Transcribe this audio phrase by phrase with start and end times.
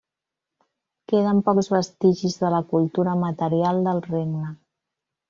[1.11, 4.49] Queden pocs vestigis de la cultura material del regne.